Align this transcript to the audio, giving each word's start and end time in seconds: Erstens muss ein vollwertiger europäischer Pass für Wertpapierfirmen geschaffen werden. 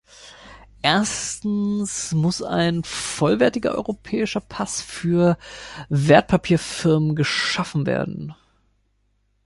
Erstens 0.81 2.11
muss 2.11 2.41
ein 2.41 2.83
vollwertiger 2.83 3.75
europäischer 3.75 4.39
Pass 4.39 4.81
für 4.81 5.37
Wertpapierfirmen 5.89 7.15
geschaffen 7.15 7.85
werden. 7.85 8.33